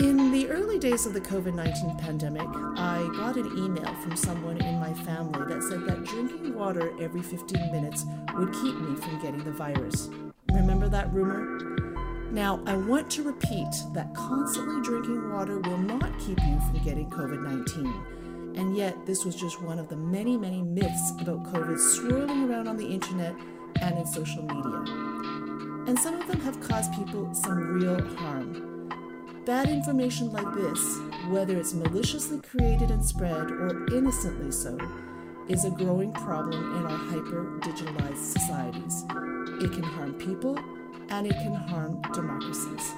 [0.00, 2.48] In the early days of the COVID 19 pandemic,
[2.78, 7.20] I got an email from someone in my family that said that drinking water every
[7.20, 10.08] 15 minutes would keep me from getting the virus.
[10.54, 12.32] Remember that rumor?
[12.32, 17.10] Now, I want to repeat that constantly drinking water will not keep you from getting
[17.10, 18.54] COVID 19.
[18.56, 22.68] And yet, this was just one of the many, many myths about COVID swirling around
[22.68, 23.34] on the internet
[23.82, 24.82] and in social media.
[25.86, 28.69] And some of them have caused people some real harm.
[29.46, 30.98] Bad information like this,
[31.30, 34.76] whether it's maliciously created and spread or innocently so,
[35.48, 39.04] is a growing problem in our hyper digitalized societies.
[39.64, 40.58] It can harm people
[41.08, 42.92] and it can harm democracies.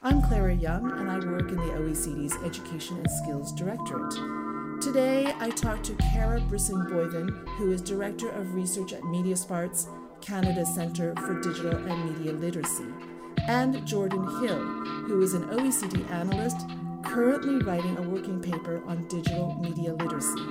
[0.00, 4.14] I'm Clara Young and I work in the OECD's Education and Skills Directorate.
[4.80, 9.88] Today I talk to Kara Brisson-Boivin, who is Director of Research at MediaSmarts,
[10.20, 12.86] Canada's Centre for Digital and Media Literacy
[13.48, 14.62] and Jordan Hill,
[15.06, 16.66] who is an OECD analyst
[17.02, 20.42] currently writing a working paper on digital media literacy.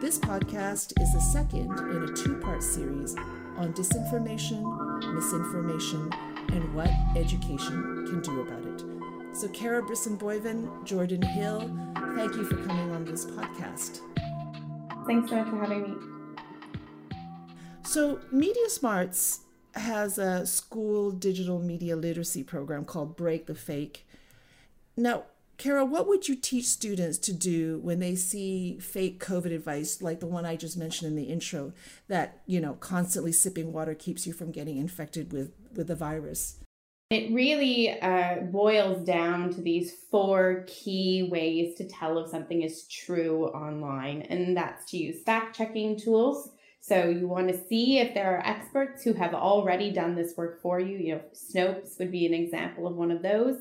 [0.00, 3.14] This podcast is the second in a two part series
[3.56, 4.62] on disinformation,
[5.14, 6.10] misinformation,
[6.52, 8.84] and what education can do about it.
[9.34, 11.60] So, Kara Brisson-Boivin, Jordan Hill,
[12.14, 14.00] thank you for coming on this podcast.
[15.06, 15.96] Thanks so much for having me.
[17.82, 19.40] So, MediaSmarts
[19.74, 24.06] has a school digital media literacy program called Break the Fake.
[24.96, 25.24] Now,
[25.58, 30.20] Kara, what would you teach students to do when they see fake COVID advice like
[30.20, 31.72] the one I just mentioned in the intro
[32.08, 36.58] that, you know, constantly sipping water keeps you from getting infected with, with the virus?
[37.10, 42.88] It really uh, boils down to these four key ways to tell if something is
[42.88, 46.50] true online, and that's to use fact checking tools
[46.82, 50.60] so you want to see if there are experts who have already done this work
[50.60, 50.98] for you.
[50.98, 53.58] You know, Snopes would be an example of one of those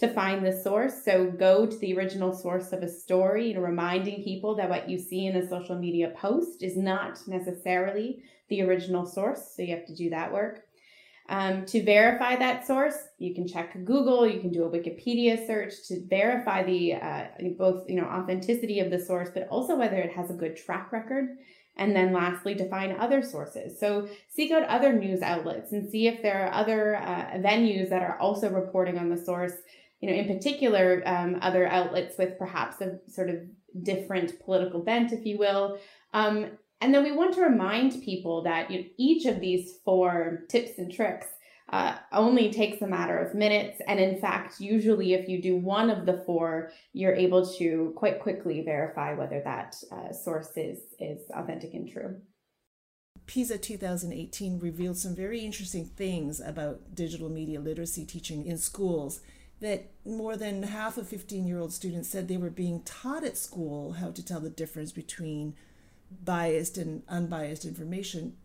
[0.00, 1.02] to find the source.
[1.02, 4.98] So go to the original source of a story, know, reminding people that what you
[4.98, 9.54] see in a social media post is not necessarily the original source.
[9.56, 10.64] So you have to do that work.
[11.30, 15.72] Um, to verify that source, you can check Google, you can do a Wikipedia search
[15.88, 17.24] to verify the uh,
[17.56, 20.92] both you know authenticity of the source, but also whether it has a good track
[20.92, 21.36] record.
[21.78, 23.78] And then lastly, define other sources.
[23.78, 28.02] So seek out other news outlets and see if there are other uh, venues that
[28.02, 29.52] are also reporting on the source.
[30.00, 33.36] You know, in particular, um, other outlets with perhaps a sort of
[33.82, 35.78] different political bent, if you will.
[36.12, 36.50] Um,
[36.80, 40.78] and then we want to remind people that you know, each of these four tips
[40.78, 41.26] and tricks
[41.70, 43.80] uh, only takes a matter of minutes.
[43.86, 48.20] And in fact, usually if you do one of the four, you're able to quite
[48.20, 52.16] quickly verify whether that uh, source is, is authentic and true.
[53.26, 59.20] PISA 2018 revealed some very interesting things about digital media literacy teaching in schools.
[59.60, 63.36] That more than half of 15 year old students said they were being taught at
[63.36, 65.54] school how to tell the difference between
[66.24, 68.36] biased and unbiased information,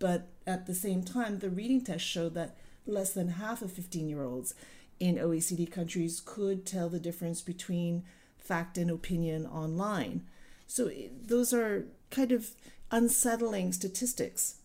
[0.00, 2.56] but at the same time, the reading test showed that
[2.86, 4.54] less than half of 15 year olds
[4.98, 8.02] in OECD countries could tell the difference between
[8.36, 10.24] fact and opinion online.
[10.66, 12.50] So eh, those are kind of
[12.90, 14.56] unsettling statistics.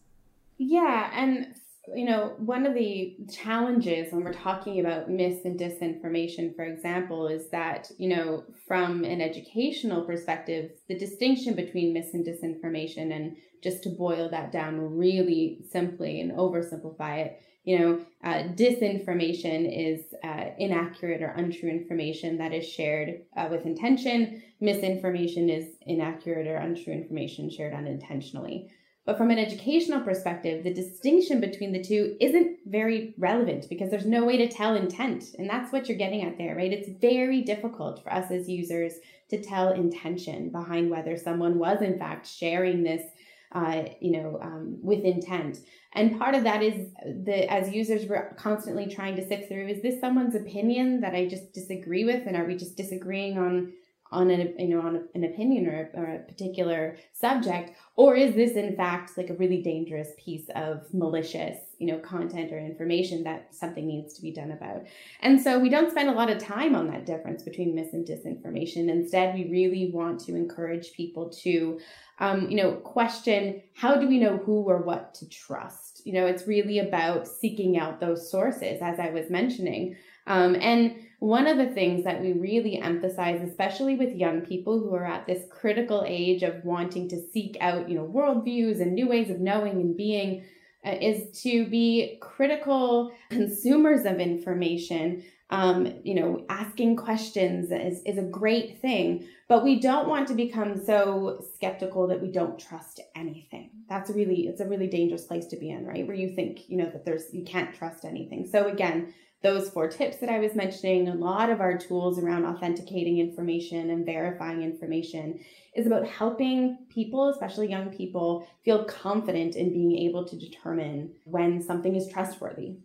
[0.57, 1.55] Yeah, and
[1.93, 7.27] you know, one of the challenges when we're talking about mis and disinformation, for example,
[7.27, 13.37] is that, you know, from an educational perspective, the distinction between mis and disinformation, and
[13.61, 20.13] just to boil that down really simply and oversimplify it, you know, uh, disinformation is
[20.23, 24.43] uh, inaccurate or untrue information that is shared uh, with intention.
[24.61, 28.71] Misinformation is inaccurate or untrue information shared unintentionally.
[29.05, 34.05] But from an educational perspective, the distinction between the two isn't very relevant because there's
[34.05, 35.35] no way to tell intent.
[35.37, 36.73] And that's what you're getting at there, right?
[36.73, 38.93] It's very difficult for us as users
[39.29, 43.03] to tell intention behind whether someone was in fact sharing this,
[43.51, 45.59] uh, you know, um, with intent.
[45.93, 49.81] And part of that is the as users, we're constantly trying to sift through: is
[49.81, 53.71] this someone's opinion that I just disagree with, and are we just disagreeing on
[54.11, 57.75] on an you know on an opinion or a, or a particular subject?
[57.95, 62.51] Or is this in fact like a really dangerous piece of malicious you know content
[62.51, 64.85] or information that something needs to be done about?
[65.21, 68.05] And so we don't spend a lot of time on that difference between mis and
[68.05, 68.89] disinformation.
[68.89, 71.79] Instead we really want to encourage people to
[72.19, 76.25] um, you know question how do we know who or what to trust you know
[76.25, 79.95] it's really about seeking out those sources as i was mentioning.
[80.27, 84.93] Um, and one of the things that we really emphasize, especially with young people who
[84.93, 89.07] are at this critical age of wanting to seek out, you know, worldviews and new
[89.07, 90.43] ways of knowing and being,
[90.85, 98.23] is to be critical consumers of information Um, you know, asking questions is, is a
[98.23, 103.69] great thing, but we don't want to become so skeptical that we don't trust anything.
[103.87, 106.05] That's really, it's a really dangerous place to be in, right?
[106.07, 108.47] Where you think, you know, that there's, you can't trust anything.
[108.51, 109.13] So again,
[109.45, 113.91] those four tips that I was mentioning, a lot of our tools around authenticating information
[113.91, 115.39] and verifying information
[115.75, 121.61] is about helping people, especially young people, feel confident in being able to determine when
[121.61, 122.77] something is trustworthy.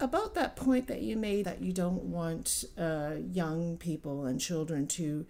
[0.00, 4.86] About that point that you made that you don't want uh, young people and children
[4.86, 5.26] to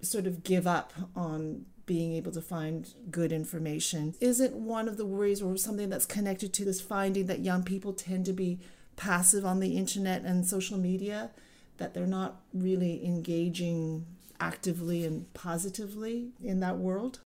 [0.00, 4.14] sort of give up on being able to find good information.
[4.20, 7.92] Isn't one of the worries or something that's connected to this finding that young people
[7.92, 8.60] tend to be
[8.96, 11.30] passive on the internet and social media,
[11.76, 14.06] that they're not really engaging
[14.40, 17.20] actively and positively in that world?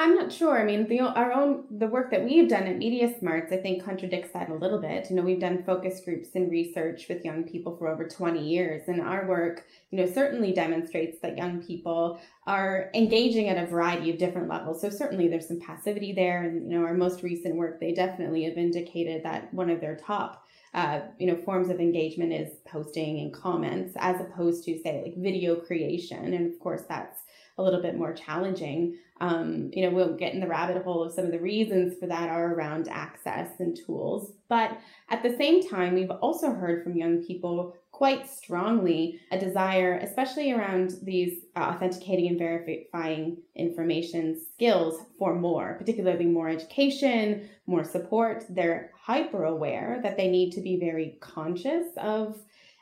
[0.00, 0.56] I'm not sure.
[0.56, 3.84] I mean, the our own the work that we've done at Media Smarts, I think,
[3.84, 5.10] contradicts that a little bit.
[5.10, 8.82] You know, we've done focus groups and research with young people for over 20 years,
[8.86, 14.08] and our work, you know, certainly demonstrates that young people are engaging at a variety
[14.10, 14.80] of different levels.
[14.80, 18.44] So certainly there's some passivity there, and you know, our most recent work, they definitely
[18.44, 23.18] have indicated that one of their top uh, you know, forms of engagement is posting
[23.18, 26.34] and comments as opposed to say like video creation.
[26.34, 27.22] And of course, that's
[27.58, 28.96] a little bit more challenging.
[29.20, 32.06] Um, you know, we'll get in the rabbit hole of some of the reasons for
[32.06, 34.32] that are around access and tools.
[34.48, 34.78] But
[35.10, 40.52] at the same time, we've also heard from young people quite strongly a desire, especially
[40.52, 48.44] around these authenticating and verifying information skills for more, particularly more education, more support.
[48.48, 52.38] They're hyper aware that they need to be very conscious of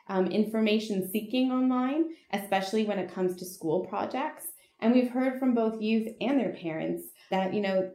[0.09, 4.46] um, information seeking online, especially when it comes to school projects.
[4.79, 7.91] And we've heard from both youth and their parents that, you know,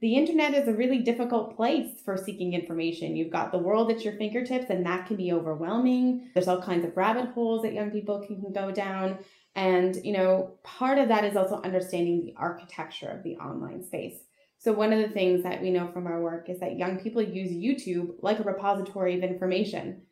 [0.00, 3.16] the internet is a really difficult place for seeking information.
[3.16, 6.30] You've got the world at your fingertips, and that can be overwhelming.
[6.34, 9.18] There's all kinds of rabbit holes that young people can go down.
[9.54, 14.18] And, you know, part of that is also understanding the architecture of the online space.
[14.58, 17.22] So, one of the things that we know from our work is that young people
[17.22, 20.02] use YouTube like a repository of information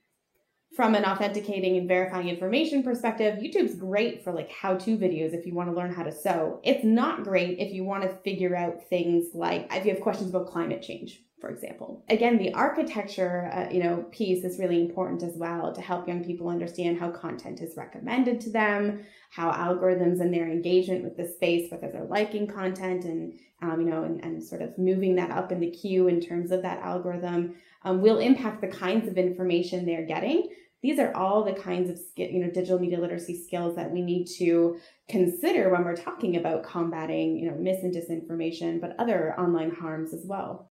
[0.75, 5.47] from an authenticating and verifying information perspective, YouTube's great for like how to videos if
[5.47, 6.61] you want to learn how to sew.
[6.65, 10.31] It's not great if you want to figure out things like if you have questions
[10.31, 12.05] about climate change, for example.
[12.09, 16.25] Again, the architecture, uh, you know, piece is really important as well to help young
[16.25, 21.29] people understand how content is recommended to them, how algorithms and their engagement with the
[21.29, 25.31] space, whether they're liking content and um, you know, and, and sort of moving that
[25.31, 27.55] up in the queue in terms of that algorithm,
[27.85, 30.49] um, will impact the kinds of information they're getting
[30.85, 34.27] these are all the kinds of you know digital media literacy skills that we need
[34.27, 34.79] to
[35.09, 40.13] consider when we're talking about combating you know mis and disinformation but other online harms
[40.13, 40.71] as well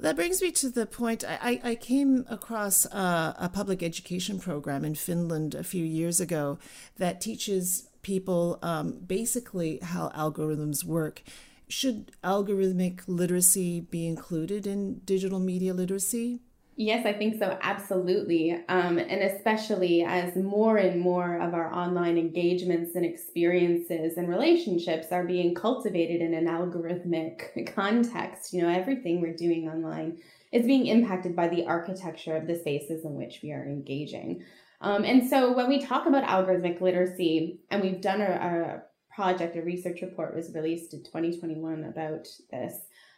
[0.00, 4.84] that brings me to the point I, I came across a, a public education program
[4.84, 6.58] in Finland a few years ago
[6.96, 11.22] that teaches people um, basically how algorithms work.
[11.68, 16.40] Should algorithmic literacy be included in digital media literacy?
[16.76, 17.56] Yes, I think so.
[17.62, 18.52] Absolutely.
[18.68, 25.12] Um, and especially as more and more of our online engagements and experiences and relationships
[25.12, 30.18] are being cultivated in an algorithmic context, you know, everything we're doing online
[30.50, 34.44] is being impacted by the architecture of the spaces in which we are engaging.
[34.80, 38.82] Um, and so when we talk about algorithmic literacy, and we've done a, a
[39.14, 42.74] project, a research report was released in 2021 about this,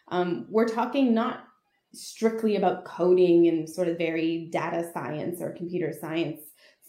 [0.09, 1.45] um, we're talking not
[1.97, 6.41] strictly about coding and sort of very data science or computer science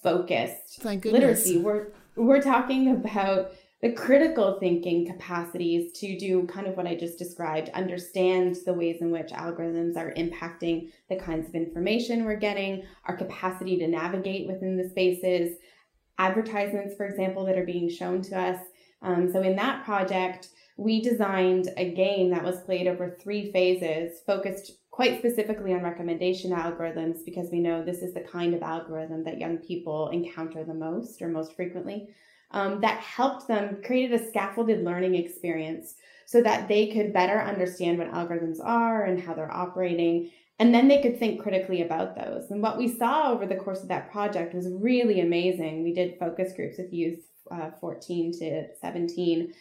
[0.04, 1.58] focused literacy.
[1.58, 7.20] We're we're talking about the critical thinking capacities to do kind of what I just
[7.20, 12.84] described, understand the ways in which algorithms are impacting the kinds of information we're getting,
[13.06, 15.58] our capacity to navigate within the spaces,
[16.18, 18.60] advertisements, for example, that are being shown to us.
[19.04, 24.22] Um, so in that project, we designed a game that was played over three phases,
[24.26, 29.24] focused quite specifically on recommendation algorithms because we know this is the kind of algorithm
[29.24, 32.10] that young people encounter the most or most frequently.
[32.50, 35.94] Um, that helped them created a scaffolded learning experience
[36.26, 40.88] so that they could better understand what algorithms are and how they're operating and then
[40.88, 44.12] they could think critically about those and what we saw over the course of that
[44.12, 47.20] project was really amazing we did focus groups with youth
[47.52, 49.54] uh, 14 to 17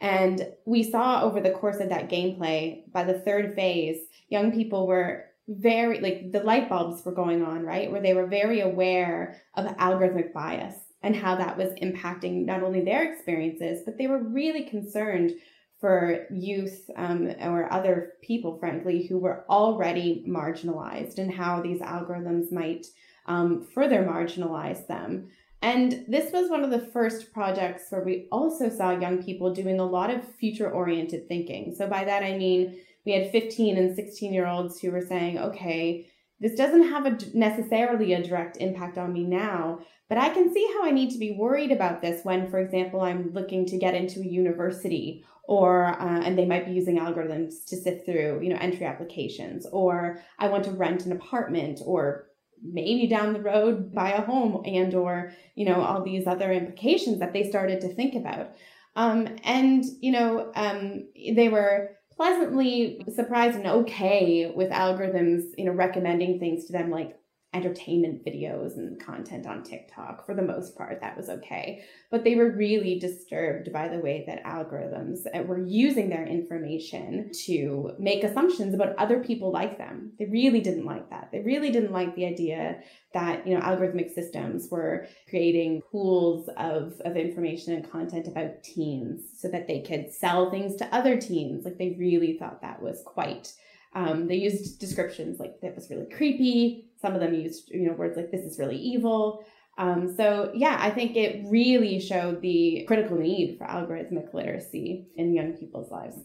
[0.00, 4.86] and we saw over the course of that gameplay, by the third phase, young people
[4.86, 7.90] were very, like, the light bulbs were going on, right?
[7.90, 12.82] Where they were very aware of algorithmic bias and how that was impacting not only
[12.82, 15.32] their experiences, but they were really concerned
[15.80, 22.52] for youth um, or other people, frankly, who were already marginalized and how these algorithms
[22.52, 22.86] might
[23.26, 25.28] um, further marginalize them.
[25.62, 29.78] And this was one of the first projects where we also saw young people doing
[29.78, 31.74] a lot of future oriented thinking.
[31.76, 35.38] So, by that I mean, we had 15 and 16 year olds who were saying,
[35.38, 40.52] okay, this doesn't have a necessarily a direct impact on me now, but I can
[40.52, 43.78] see how I need to be worried about this when, for example, I'm looking to
[43.78, 48.40] get into a university or uh, and they might be using algorithms to sift through,
[48.42, 52.29] you know, entry applications or I want to rent an apartment or
[52.62, 57.20] maybe down the road buy a home and or, you know, all these other implications
[57.20, 58.52] that they started to think about.
[58.96, 65.72] Um, and, you know, um, they were pleasantly surprised and okay with algorithms, you know,
[65.72, 67.19] recommending things to them like
[67.52, 70.24] entertainment videos and content on TikTok.
[70.24, 71.84] For the most part, that was okay.
[72.10, 77.32] But they were really disturbed by the way that algorithms uh, were using their information
[77.46, 80.12] to make assumptions about other people like them.
[80.18, 81.30] They really didn't like that.
[81.32, 82.82] They really didn't like the idea
[83.14, 89.22] that, you know, algorithmic systems were creating pools of, of information and content about teens
[89.36, 91.64] so that they could sell things to other teens.
[91.64, 93.52] Like they really thought that was quite
[93.94, 96.90] um, they used descriptions like that was really creepy.
[97.00, 99.44] Some of them used, you know, words like this is really evil.
[99.78, 105.34] Um, so yeah, I think it really showed the critical need for algorithmic literacy in
[105.34, 106.16] young people's lives.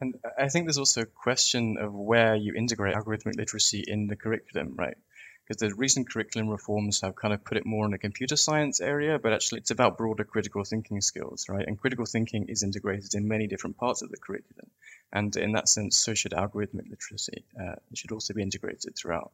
[0.00, 4.16] And I think there's also a question of where you integrate algorithmic literacy in the
[4.16, 4.96] curriculum, right?
[5.46, 8.80] Because the recent curriculum reforms have kind of put it more in the computer science
[8.80, 11.66] area, but actually it's about broader critical thinking skills, right?
[11.66, 14.70] And critical thinking is integrated in many different parts of the curriculum.
[15.12, 17.44] And in that sense, so should algorithmic literacy.
[17.58, 19.32] Uh, it should also be integrated throughout.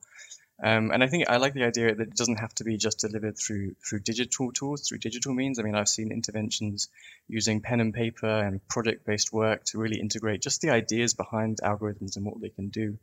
[0.63, 2.99] Um, and I think I like the idea that it doesn't have to be just
[2.99, 5.59] delivered through through digital tools, through digital means.
[5.59, 6.89] I mean, I've seen interventions
[7.29, 12.17] using pen and paper and project-based work to really integrate just the ideas behind algorithms
[12.17, 12.99] and what they can do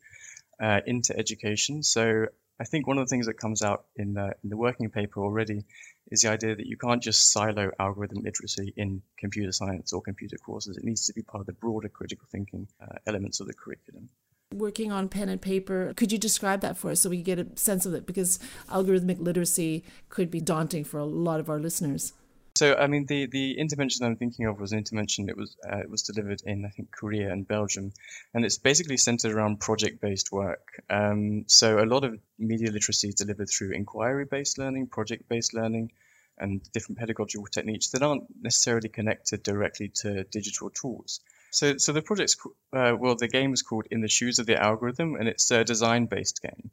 [0.61, 1.81] uh, into education.
[1.81, 2.27] So
[2.59, 5.21] I think one of the things that comes out in the, in the working paper
[5.21, 5.63] already
[6.09, 10.37] is the idea that you can't just silo algorithm literacy in computer science or computer
[10.37, 10.77] courses.
[10.77, 14.09] It needs to be part of the broader critical thinking uh, elements of the curriculum.
[14.53, 17.47] Working on pen and paper, could you describe that for us so we get a
[17.55, 18.05] sense of it?
[18.05, 22.13] Because algorithmic literacy could be daunting for a lot of our listeners.
[22.57, 25.77] So, I mean, the, the intervention I'm thinking of was an intervention that was uh,
[25.77, 27.93] it was delivered in I think Korea and Belgium,
[28.33, 30.83] and it's basically centered around project-based work.
[30.89, 35.91] Um, so, a lot of media literacy is delivered through inquiry-based learning, project-based learning,
[36.39, 41.19] and different pedagogical techniques that aren't necessarily connected directly to digital tools.
[41.51, 42.37] So, so the project's
[42.73, 45.63] uh, well, the game is called In the Shoes of the Algorithm, and it's a
[45.63, 46.71] design-based game.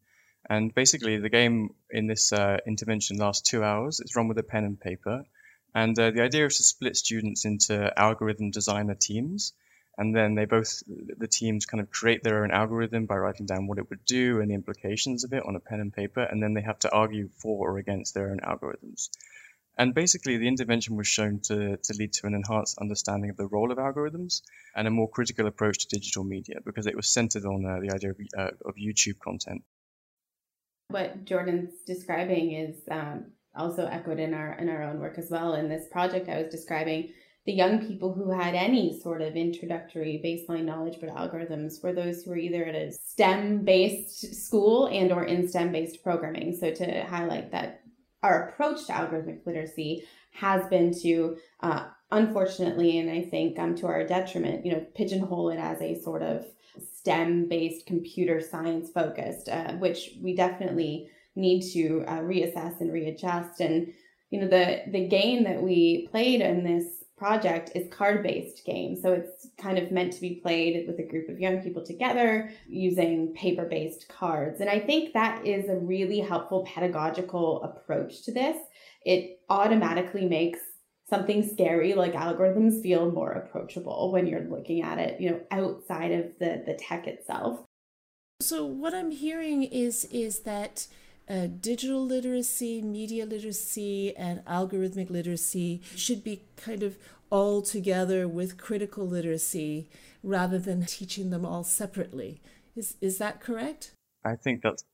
[0.49, 4.01] And basically, the game in this uh, intervention lasts two hours.
[4.01, 5.27] It's run with a pen and paper
[5.75, 9.53] and uh, the idea is to split students into algorithm designer teams.
[9.97, 13.69] And then they both, the teams kind of create their own algorithm by writing down
[13.69, 16.21] what it would do and the implications of it on a pen and paper.
[16.21, 19.09] And then they have to argue for or against their own algorithms.
[19.77, 23.47] And basically, the intervention was shown to, to lead to an enhanced understanding of the
[23.47, 24.43] role of algorithms
[24.75, 27.93] and a more critical approach to digital media because it was centered on uh, the
[27.93, 29.65] idea of, uh, of YouTube content.
[30.89, 35.55] What Jordan's describing is um, also echoed in our in our own work as well.
[35.55, 37.13] In this project I was describing,
[37.47, 42.23] the young people who had any sort of introductory baseline knowledge about algorithms were those
[42.23, 46.57] who were either at a STEM based school and or in STEM based programming.
[46.57, 47.83] So to highlight that
[48.23, 53.87] our approach to algorithmic literacy has been to uh, unfortunately and I think um, to
[53.87, 56.47] our detriment, you know, pigeonhole it as a sort of
[56.97, 63.61] STEM based computer science focused, uh, which we definitely need to uh, reassess and readjust.
[63.61, 63.93] And
[64.31, 68.97] you know, the the game that we played in this project is card based game,
[69.01, 72.51] so it's kind of meant to be played with a group of young people together
[72.67, 74.61] using paper based cards.
[74.61, 78.57] And I think that is a really helpful pedagogical approach to this.
[79.05, 80.59] It automatically makes
[81.09, 86.11] something scary like algorithms feel more approachable when you're looking at it you know outside
[86.13, 87.61] of the the tech itself
[88.41, 90.87] so what i'm hearing is is that
[91.29, 96.97] uh, digital literacy, media literacy, and algorithmic literacy should be kind of
[97.31, 99.89] all together with critical literacy
[100.23, 102.41] rather than teaching them all separately.
[102.77, 103.93] Is is that correct?
[104.25, 104.85] I think that's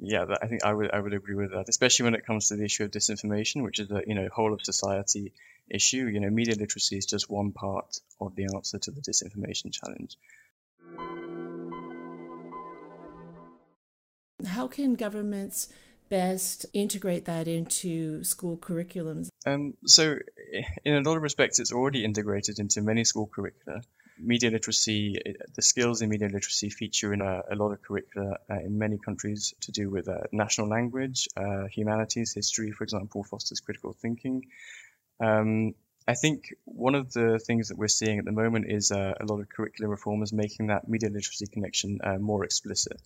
[0.00, 0.26] yeah.
[0.42, 2.64] I think I would I would agree with that, especially when it comes to the
[2.64, 5.32] issue of disinformation, which is a you know whole of society
[5.70, 6.06] issue.
[6.06, 10.16] You know, media literacy is just one part of the answer to the disinformation challenge.
[14.46, 15.68] How can governments
[16.08, 19.28] best integrate that into school curriculums?
[19.46, 20.16] Um, so,
[20.84, 23.82] in a lot of respects, it's already integrated into many school curricula.
[24.20, 25.16] media literacy,
[25.54, 28.98] the skills in media literacy feature in a, a lot of curricula uh, in many
[28.98, 34.46] countries to do with uh, national language, uh, humanities, history, for example, fosters critical thinking.
[35.20, 35.74] Um,
[36.06, 39.24] I think one of the things that we're seeing at the moment is uh, a
[39.26, 43.00] lot of curricular reformers making that media literacy connection uh, more explicit.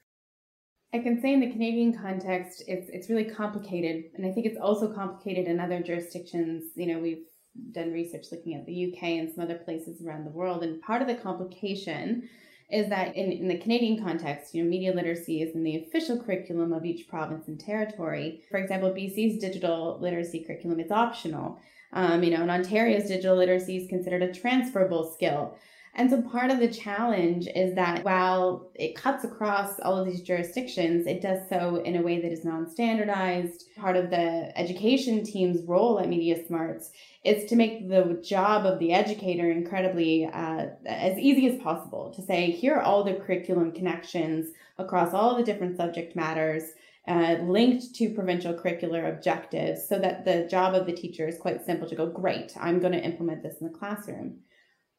[0.94, 4.58] I can say in the Canadian context, it's it's really complicated, and I think it's
[4.61, 6.64] also complicated in other jurisdictions.
[6.76, 7.25] You know, we've
[7.72, 11.00] done research looking at the UK and some other places around the world, and part
[11.00, 12.28] of the complication
[12.70, 16.22] is that in, in the Canadian context, you know, media literacy is in the official
[16.22, 18.42] curriculum of each province and territory.
[18.50, 21.61] For example, BC's digital literacy curriculum is optional.
[21.92, 25.54] Um, you know, in Ontario's digital literacy is considered a transferable skill.
[25.94, 30.22] And so part of the challenge is that while it cuts across all of these
[30.22, 33.64] jurisdictions, it does so in a way that is non standardized.
[33.76, 36.92] Part of the education team's role at Media Smarts
[37.25, 42.22] is to make the job of the educator incredibly uh, as easy as possible to
[42.22, 46.72] say, here are all the curriculum connections across all the different subject matters.
[47.08, 51.66] Uh, linked to provincial curricular objectives so that the job of the teacher is quite
[51.66, 54.38] simple to go, great, I'm going to implement this in the classroom.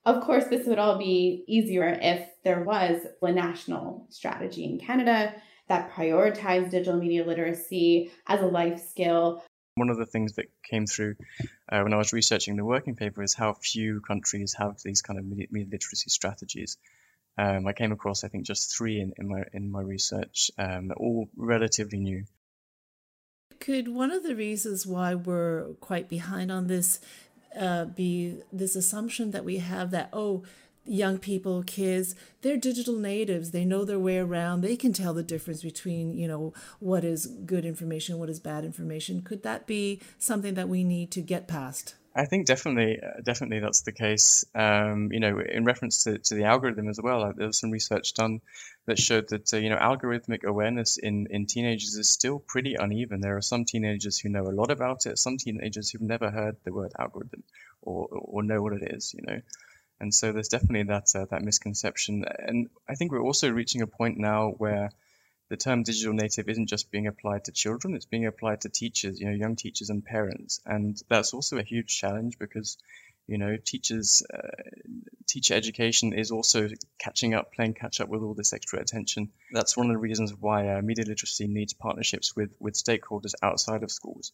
[0.05, 5.33] Of course, this would all be easier if there was a national strategy in Canada
[5.69, 9.41] that prioritized digital media literacy as a life skill.
[9.75, 11.15] One of the things that came through
[11.71, 15.17] uh, when I was researching the working paper is how few countries have these kind
[15.17, 16.77] of media, media literacy strategies.
[17.37, 20.91] Um, I came across, I think, just three in, in my in my research, um,
[20.97, 22.25] all relatively new.
[23.59, 26.99] Could one of the reasons why we're quite behind on this
[27.57, 30.43] uh, be this assumption that we have that, oh,
[30.85, 33.51] young people, kids, they're digital natives.
[33.51, 34.61] They know their way around.
[34.61, 38.65] They can tell the difference between, you know, what is good information, what is bad
[38.65, 39.21] information.
[39.21, 41.95] Could that be something that we need to get past?
[42.15, 44.45] I think definitely, uh, definitely that's the case.
[44.53, 48.13] Um, you know, in reference to, to the algorithm as well, there was some research
[48.13, 48.41] done
[48.85, 53.19] that showed that uh, you know algorithmic awareness in in teenagers is still pretty uneven.
[53.19, 56.57] There are some teenagers who know a lot about it, some teenagers who've never heard
[56.63, 57.43] the word algorithm
[57.81, 59.15] or or know what it is.
[59.15, 59.41] You know,
[59.99, 62.25] and so there's definitely that uh, that misconception.
[62.37, 64.91] And I think we're also reaching a point now where
[65.49, 69.19] the term digital native isn't just being applied to children, it's being applied to teachers,
[69.19, 70.61] you know, young teachers and parents.
[70.65, 72.77] And that's also a huge challenge because,
[73.27, 74.47] you know, teachers, uh,
[75.27, 79.31] teacher education is also catching up, playing catch up with all this extra attention.
[79.51, 83.83] That's one of the reasons why uh, media literacy needs partnerships with, with stakeholders outside
[83.83, 84.31] of schools.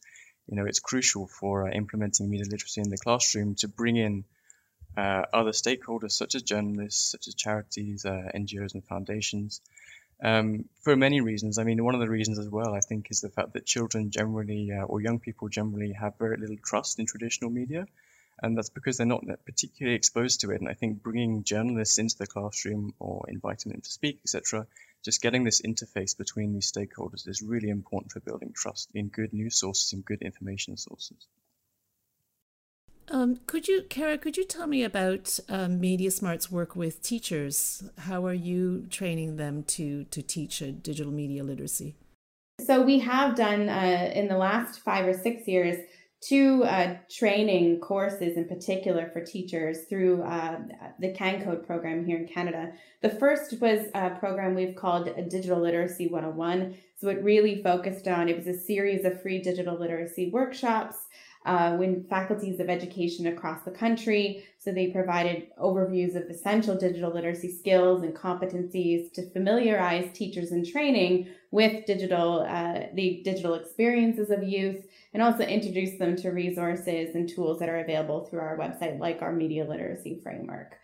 [0.48, 4.26] You know, it's crucial for uh, implementing media literacy in the classroom to bring in
[4.96, 9.62] uh, other stakeholders such as journalists, such as charities, uh, NGOs, and foundations
[10.22, 11.58] um, for many reasons.
[11.58, 14.12] I mean, one of the reasons as well, I think, is the fact that children
[14.12, 17.86] generally, uh, or young people generally, have very little trust in traditional media.
[18.42, 20.62] And that's because they're not particularly exposed to it.
[20.62, 24.66] And I think bringing journalists into the classroom or inviting them to speak, etc.,
[25.04, 29.34] just getting this interface between these stakeholders is really important for building trust in good
[29.34, 31.18] news sources and good information sources.
[33.12, 37.84] Um, could you, Kara, could you tell me about um, Media Smart's work with teachers?
[37.98, 41.96] How are you training them to, to teach digital media literacy?
[42.66, 45.78] So we have done uh, in the last five or six years
[46.22, 50.60] two uh, training courses in particular for teachers through uh,
[51.00, 52.74] the CanCode program here in Canada.
[53.02, 56.76] The first was a program we've called Digital Literacy 101.
[56.98, 60.98] So it really focused on, it was a series of free digital literacy workshops
[61.46, 64.44] uh, when faculties of education across the country.
[64.58, 70.66] So they provided overviews of essential digital literacy skills and competencies to familiarize teachers in
[70.66, 77.16] training with digital, uh, the digital experiences of youth and also introduce them to resources
[77.16, 80.76] and tools that are available through our website, like our media literacy framework.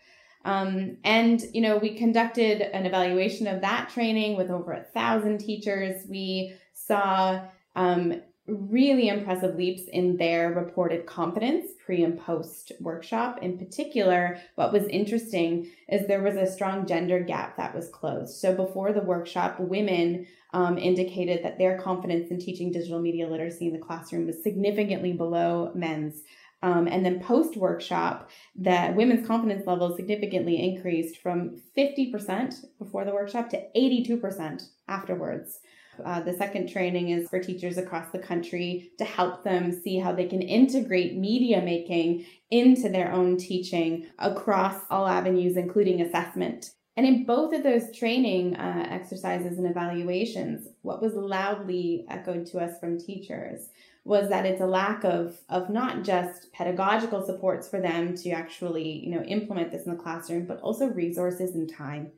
[0.44, 5.38] Um, and you know, we conducted an evaluation of that training with over a thousand
[5.38, 6.06] teachers.
[6.08, 7.42] We saw
[7.74, 13.38] um, really impressive leaps in their reported confidence pre and post workshop.
[13.42, 18.36] In particular, what was interesting is there was a strong gender gap that was closed.
[18.36, 23.66] So before the workshop, women um, indicated that their confidence in teaching digital media literacy
[23.66, 26.22] in the classroom was significantly below men's.
[26.62, 33.12] Um, and then post workshop, that women's confidence level significantly increased from 50% before the
[33.12, 35.60] workshop to 82% afterwards.
[36.04, 40.12] Uh, the second training is for teachers across the country to help them see how
[40.12, 46.70] they can integrate media making into their own teaching across all avenues, including assessment.
[46.96, 52.58] And in both of those training uh, exercises and evaluations, what was loudly echoed to
[52.58, 53.68] us from teachers
[54.06, 58.88] was that it's a lack of of not just pedagogical supports for them to actually
[58.88, 62.12] you know implement this in the classroom but also resources and time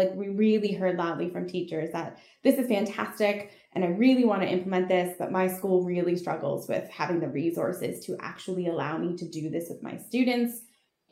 [0.00, 4.42] like we really heard loudly from teachers that this is fantastic and i really want
[4.42, 8.96] to implement this but my school really struggles with having the resources to actually allow
[8.96, 10.62] me to do this with my students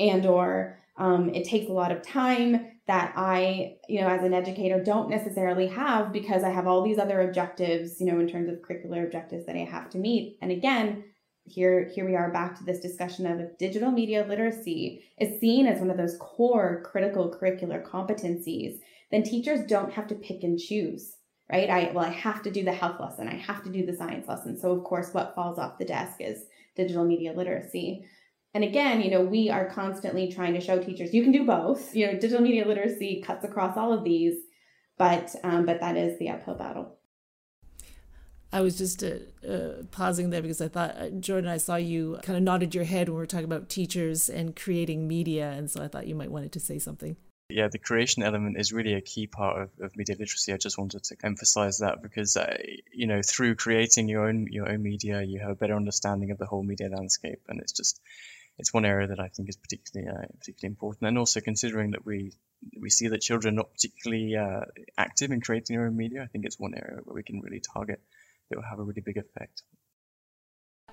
[0.00, 4.34] and or um, it takes a lot of time that I, you know, as an
[4.34, 8.48] educator don't necessarily have because I have all these other objectives, you know, in terms
[8.48, 10.38] of curricular objectives that I have to meet.
[10.42, 11.04] And again,
[11.48, 15.66] here here we are back to this discussion of if digital media literacy is seen
[15.66, 18.80] as one of those core critical curricular competencies,
[19.10, 21.16] then teachers don't have to pick and choose.
[21.50, 21.70] Right?
[21.70, 24.28] I well, I have to do the health lesson, I have to do the science
[24.28, 24.58] lesson.
[24.58, 26.44] So of course what falls off the desk is
[26.76, 28.04] digital media literacy.
[28.54, 31.94] And again, you know, we are constantly trying to show teachers you can do both.
[31.94, 34.36] You know, digital media literacy cuts across all of these,
[34.98, 36.97] but um, but that is the uphill battle.
[38.52, 42.18] I was just uh, uh, pausing there because I thought, uh, Jordan, I saw you
[42.22, 45.50] kind of nodded your head when we were talking about teachers and creating media.
[45.50, 47.16] And so I thought you might wanted to say something.
[47.50, 50.52] Yeah, the creation element is really a key part of, of media literacy.
[50.52, 52.56] I just wanted to emphasize that because, uh,
[52.92, 56.36] you know, through creating your own your own media, you have a better understanding of
[56.36, 58.00] the whole media landscape, and it's just
[58.58, 61.08] it's one area that I think is particularly uh, particularly important.
[61.08, 62.34] And also considering that we
[62.78, 64.66] we see that children are not particularly uh,
[64.98, 67.60] active in creating their own media, I think it's one area where we can really
[67.60, 68.02] target
[68.50, 69.62] that will have a really big effect.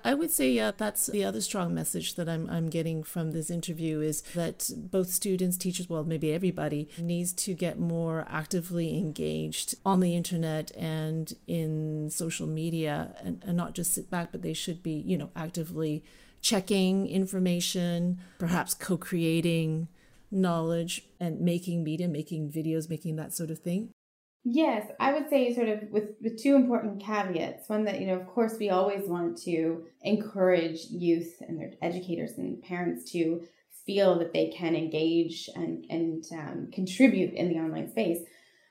[0.04, 3.50] I would say yeah, that's the other strong message that I'm I'm getting from this
[3.50, 9.74] interview is that both students, teachers, well, maybe everybody needs to get more actively engaged
[9.84, 14.52] on the internet and in social media and, and not just sit back, but they
[14.52, 16.04] should be, you know, actively
[16.40, 19.88] checking information, perhaps co creating
[20.30, 23.90] knowledge and making media, making videos, making that sort of thing?
[24.48, 27.68] Yes, I would say sort of with, with two important caveats.
[27.68, 32.38] One that, you know, of course, we always want to encourage youth and their educators
[32.38, 33.42] and parents to
[33.84, 38.20] feel that they can engage and, and um, contribute in the online space.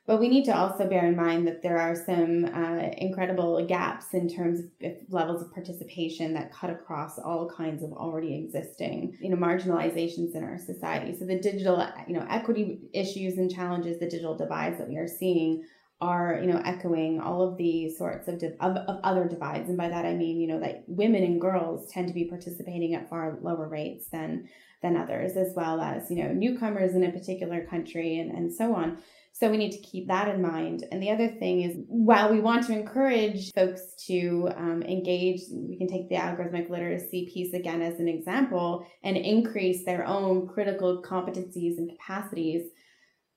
[0.08, 4.14] But we need to also bear in mind that there are some uh, incredible gaps
[4.14, 9.30] in terms of levels of participation that cut across all kinds of already existing, you
[9.30, 11.18] know, marginalizations in our society.
[11.18, 15.08] So the digital, you know, equity issues and challenges, the digital divides that we are
[15.08, 15.64] seeing
[16.02, 19.88] are you know echoing all of these sorts of, of, of other divides and by
[19.88, 23.38] that i mean you know that women and girls tend to be participating at far
[23.42, 24.46] lower rates than
[24.82, 28.76] than others as well as you know newcomers in a particular country and and so
[28.76, 28.98] on
[29.38, 30.86] so we need to keep that in mind.
[30.94, 35.78] And the other thing is, while we want to encourage folks to um, engage, we
[35.78, 41.04] can take the algorithmic literacy piece again as an example and increase their own critical
[41.04, 42.72] competencies and capacities.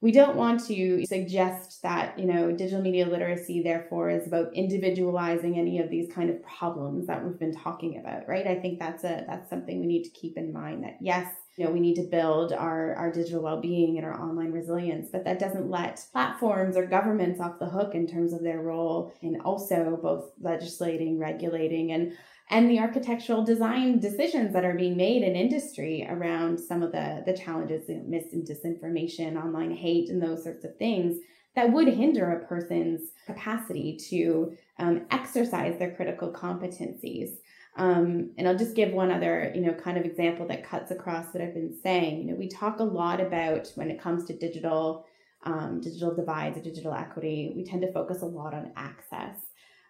[0.00, 5.58] We don't want to suggest that, you know, digital media literacy therefore is about individualizing
[5.58, 8.46] any of these kind of problems that we've been talking about, right?
[8.46, 11.26] I think that's a that's something we need to keep in mind that yes,
[11.58, 15.24] you know we need to build our our digital well-being and our online resilience but
[15.24, 19.40] that doesn't let platforms or governments off the hook in terms of their role in
[19.40, 22.12] also both legislating regulating and
[22.50, 27.22] and the architectural design decisions that are being made in industry around some of the
[27.26, 31.18] the challenges you know, mis and disinformation online hate and those sorts of things
[31.56, 37.30] that would hinder a person's capacity to um, exercise their critical competencies
[37.78, 41.32] um, and I'll just give one other, you know, kind of example that cuts across
[41.32, 42.18] what I've been saying.
[42.18, 45.06] You know, we talk a lot about when it comes to digital,
[45.44, 47.52] um, digital divides or digital equity.
[47.54, 49.36] We tend to focus a lot on access,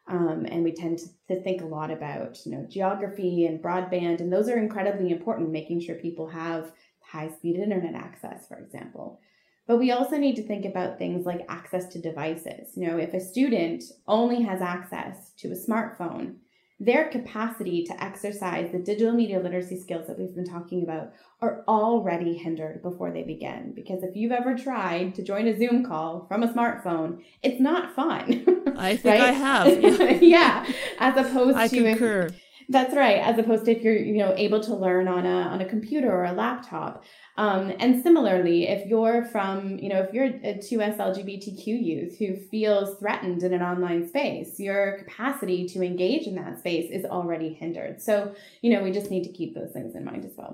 [0.06, 4.20] um, and we tend to, to think a lot about, you know, geography and broadband,
[4.20, 5.50] and those are incredibly important.
[5.50, 9.18] Making sure people have high-speed internet access, for example.
[9.66, 12.68] But we also need to think about things like access to devices.
[12.74, 16.36] You know, if a student only has access to a smartphone
[16.80, 21.64] their capacity to exercise the digital media literacy skills that we've been talking about are
[21.66, 23.72] already hindered before they begin.
[23.74, 27.94] Because if you've ever tried to join a Zoom call from a smartphone, it's not
[27.96, 28.44] fun.
[28.76, 29.82] I think I have.
[29.82, 30.10] Yeah.
[30.20, 30.72] yeah.
[30.98, 32.26] As opposed to I to concur.
[32.26, 33.18] If, that's right.
[33.18, 36.12] As opposed to if you're, you know, able to learn on a on a computer
[36.12, 37.02] or a laptop.
[37.38, 42.36] Um, and similarly, if you're from, you know, if you're a 2S LGBTQ youth who
[42.36, 47.54] feels threatened in an online space, your capacity to engage in that space is already
[47.54, 48.02] hindered.
[48.02, 50.52] So, you know, we just need to keep those things in mind as well.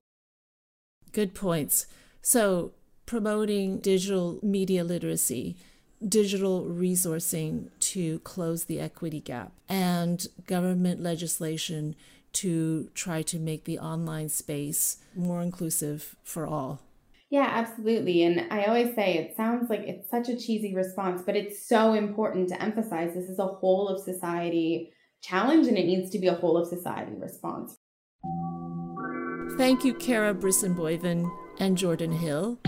[1.13, 1.87] Good points.
[2.23, 2.75] So,
[3.07, 5.57] promoting digital media literacy,
[6.07, 11.95] digital resourcing to close the equity gap, and government legislation
[12.33, 16.81] to try to make the online space more inclusive for all.
[17.31, 18.23] Yeah, absolutely.
[18.23, 21.95] And I always say it sounds like it's such a cheesy response, but it's so
[21.95, 26.27] important to emphasize this is a whole of society challenge and it needs to be
[26.27, 27.77] a whole of society response.
[29.57, 32.59] Thank you, Kara Brisson-Boivin and Jordan Hill.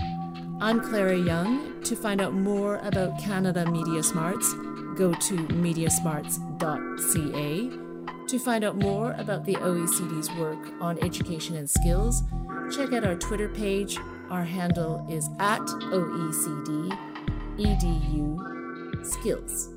[0.59, 1.83] I'm Clara Young.
[1.83, 4.55] To find out more about Canada Media Smarts,
[4.95, 8.27] go to mediasmarts.ca.
[8.27, 12.23] To find out more about the OECD's work on education and skills,
[12.75, 13.99] check out our Twitter page.
[14.31, 16.97] Our handle is at OECD
[17.59, 19.76] EDU Skills.